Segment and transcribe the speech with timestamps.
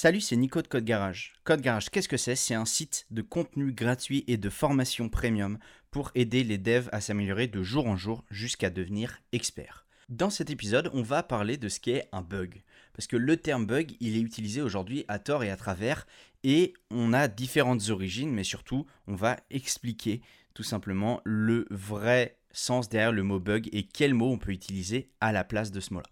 [0.00, 1.32] Salut, c'est Nico de Code Garage.
[1.42, 2.36] Code Garage, qu'est-ce que c'est?
[2.36, 5.58] C'est un site de contenu gratuit et de formation premium
[5.90, 9.86] pour aider les devs à s'améliorer de jour en jour jusqu'à devenir experts.
[10.08, 12.62] Dans cet épisode, on va parler de ce qu'est un bug.
[12.92, 16.06] Parce que le terme bug, il est utilisé aujourd'hui à tort et à travers,
[16.44, 20.20] et on a différentes origines, mais surtout, on va expliquer
[20.54, 25.10] tout simplement le vrai sens derrière le mot bug et quel mot on peut utiliser
[25.20, 26.08] à la place de ce mot-là.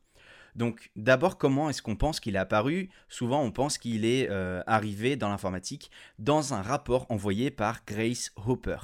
[0.57, 2.88] Donc d'abord, comment est-ce qu'on pense qu'il est apparu?
[3.09, 8.33] Souvent, on pense qu'il est euh, arrivé dans l'informatique dans un rapport envoyé par Grace
[8.37, 8.78] Hopper.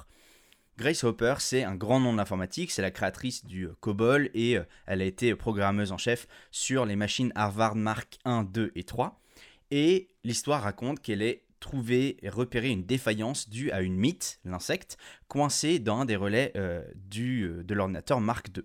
[0.77, 4.59] Grace Hopper, c'est un grand nom de l'informatique, c'est la créatrice du euh, COBOL et
[4.59, 8.85] euh, elle a été programmeuse en chef sur les machines Harvard Mark 1, 2 et
[8.85, 9.19] 3.
[9.71, 14.99] Et l'histoire raconte qu'elle ait trouvé et repéré une défaillance due à une mythe, l'insecte,
[15.29, 16.53] coincé dans un des relais
[16.97, 18.65] du, de l'ordinateur Mark II.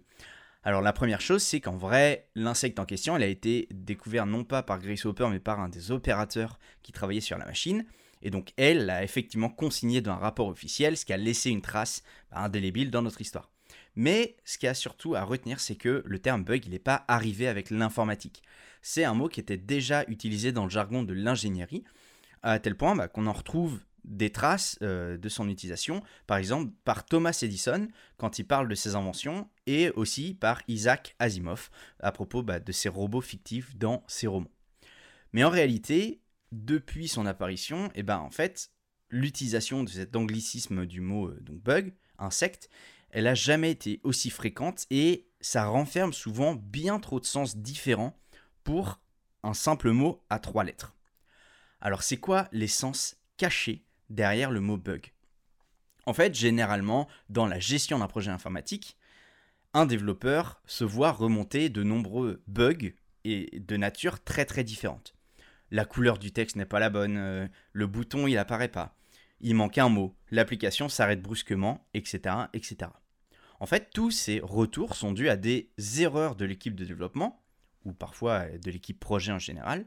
[0.67, 4.43] Alors la première chose, c'est qu'en vrai, l'insecte en question, elle a été découvert non
[4.43, 7.85] pas par Grace Hopper, mais par un des opérateurs qui travaillait sur la machine.
[8.21, 11.61] Et donc elle l'a effectivement consigné dans un rapport officiel, ce qui a laissé une
[11.61, 13.49] trace bah, indélébile dans notre histoire.
[13.95, 16.79] Mais ce qu'il y a surtout à retenir, c'est que le terme bug, il n'est
[16.79, 18.43] pas arrivé avec l'informatique.
[18.81, 21.85] C'est un mot qui était déjà utilisé dans le jargon de l'ingénierie,
[22.43, 26.71] à tel point bah, qu'on en retrouve des traces euh, de son utilisation, par exemple
[26.83, 31.69] par Thomas Edison quand il parle de ses inventions, et aussi par Isaac Asimov
[31.99, 34.51] à propos bah, de ses robots fictifs dans ses romans.
[35.33, 38.71] Mais en réalité, depuis son apparition, et eh ben en fait,
[39.09, 42.69] l'utilisation de cet anglicisme du mot euh, bug, insecte,
[43.09, 48.17] elle n'a jamais été aussi fréquente et ça renferme souvent bien trop de sens différents
[48.63, 48.99] pour
[49.43, 50.95] un simple mot à trois lettres.
[51.79, 55.11] Alors c'est quoi les sens cachés derrière le mot bug.
[56.05, 58.97] En fait, généralement, dans la gestion d'un projet informatique,
[59.73, 62.93] un développeur se voit remonter de nombreux bugs
[63.25, 65.13] et de nature très très différente.
[65.69, 68.95] La couleur du texte n'est pas la bonne, euh, le bouton il apparaît pas,
[69.41, 72.91] il manque un mot, l'application s'arrête brusquement, etc., etc.
[73.59, 75.69] En fait, tous ces retours sont dus à des
[75.99, 77.43] erreurs de l'équipe de développement,
[77.85, 79.85] ou parfois de l'équipe projet en général,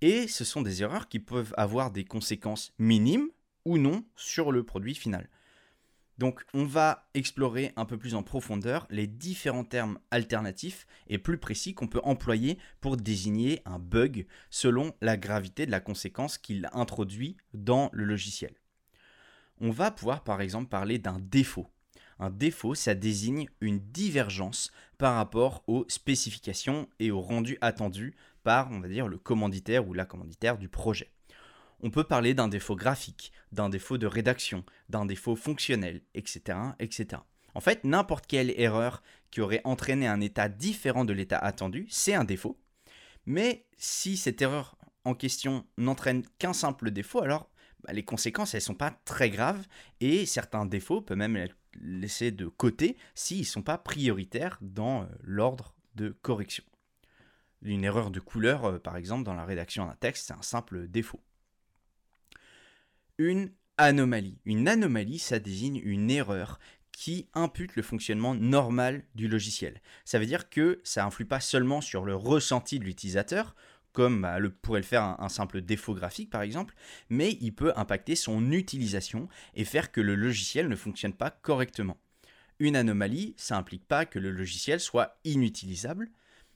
[0.00, 3.28] et ce sont des erreurs qui peuvent avoir des conséquences minimes
[3.64, 5.28] ou non sur le produit final.
[6.18, 11.38] Donc on va explorer un peu plus en profondeur les différents termes alternatifs et plus
[11.38, 16.68] précis qu'on peut employer pour désigner un bug selon la gravité de la conséquence qu'il
[16.72, 18.54] introduit dans le logiciel.
[19.60, 21.68] On va pouvoir par exemple parler d'un défaut.
[22.18, 28.70] Un défaut, ça désigne une divergence par rapport aux spécifications et au rendu attendu par,
[28.70, 31.10] on va dire, le commanditaire ou la commanditaire du projet.
[31.82, 36.58] On peut parler d'un défaut graphique, d'un défaut de rédaction, d'un défaut fonctionnel, etc.
[36.78, 37.22] etc.
[37.54, 42.14] En fait, n'importe quelle erreur qui aurait entraîné un état différent de l'état attendu, c'est
[42.14, 42.56] un défaut.
[43.26, 47.50] Mais si cette erreur en question n'entraîne qu'un simple défaut, alors
[47.82, 49.66] bah, les conséquences, elles ne sont pas très graves
[50.00, 55.02] et certains défauts peuvent même être laissés de côté s'ils ne sont pas prioritaires dans
[55.02, 56.64] euh, l'ordre de correction.
[57.62, 60.86] Une erreur de couleur, euh, par exemple, dans la rédaction d'un texte, c'est un simple
[60.86, 61.20] défaut
[63.18, 64.38] une anomalie.
[64.44, 66.58] Une anomalie, ça désigne une erreur
[66.92, 69.80] qui impute le fonctionnement normal du logiciel.
[70.04, 73.56] Ça veut dire que ça influe pas seulement sur le ressenti de l'utilisateur,
[73.92, 76.74] comme bah, pourrait le faire un, simple défaut graphique par exemple,
[77.08, 81.98] mais il peut impacter son utilisation et faire que le logiciel ne fonctionne pas correctement.
[82.58, 86.10] Une anomalie, ça implique pas que le logiciel soit inutilisable,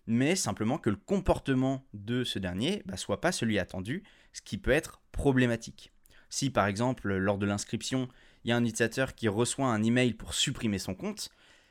[0.06, 4.42] mais simplement que le comportement de ce dernier ne bah, soit pas celui attendu, ce
[4.42, 5.92] qui peut être problématique.
[6.28, 8.08] Si par exemple, lors de l'inscription,
[8.44, 11.30] il y a un utilisateur qui reçoit un email pour supprimer son compte,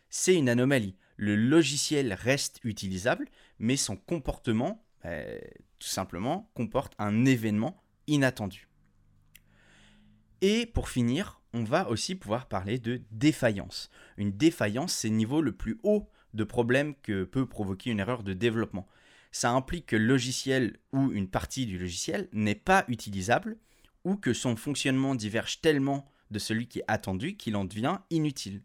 [0.09, 0.95] c'est une anomalie.
[1.17, 3.27] Le logiciel reste utilisable,
[3.59, 5.39] mais son comportement, euh,
[5.79, 8.67] tout simplement, comporte un événement inattendu.
[10.41, 13.89] Et pour finir, on va aussi pouvoir parler de défaillance.
[14.17, 18.23] Une défaillance, c'est le niveau le plus haut de problème que peut provoquer une erreur
[18.23, 18.87] de développement.
[19.31, 23.58] Ça implique que le logiciel ou une partie du logiciel n'est pas utilisable
[24.05, 28.61] ou que son fonctionnement diverge tellement de celui qui est attendu qu'il en devient inutile.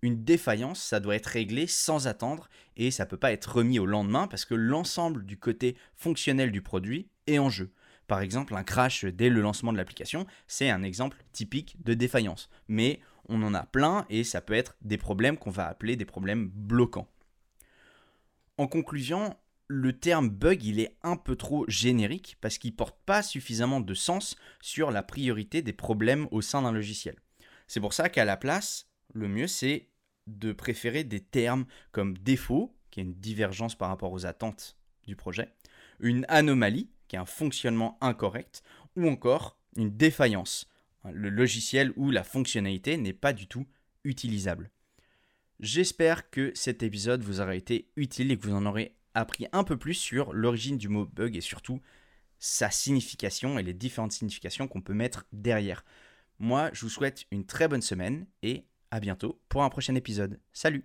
[0.00, 3.80] Une défaillance, ça doit être réglé sans attendre et ça ne peut pas être remis
[3.80, 7.72] au lendemain parce que l'ensemble du côté fonctionnel du produit est en jeu.
[8.06, 12.48] Par exemple, un crash dès le lancement de l'application, c'est un exemple typique de défaillance.
[12.68, 16.06] Mais on en a plein et ça peut être des problèmes qu'on va appeler des
[16.06, 17.08] problèmes bloquants.
[18.56, 19.36] En conclusion,
[19.68, 23.94] le terme bug, il est un peu trop générique parce qu'il porte pas suffisamment de
[23.94, 27.16] sens sur la priorité des problèmes au sein d'un logiciel.
[27.66, 29.90] C'est pour ça qu'à la place, le mieux c'est
[30.26, 35.16] de préférer des termes comme défaut, qui est une divergence par rapport aux attentes du
[35.16, 35.54] projet,
[36.00, 38.62] une anomalie, qui est un fonctionnement incorrect,
[38.96, 40.66] ou encore une défaillance,
[41.04, 43.66] le logiciel ou la fonctionnalité n'est pas du tout
[44.04, 44.70] utilisable.
[45.60, 49.64] J'espère que cet épisode vous aura été utile et que vous en aurez appris un
[49.64, 51.80] peu plus sur l'origine du mot bug et surtout
[52.38, 55.84] sa signification et les différentes significations qu'on peut mettre derrière.
[56.38, 60.40] Moi, je vous souhaite une très bonne semaine et à bientôt pour un prochain épisode.
[60.52, 60.84] Salut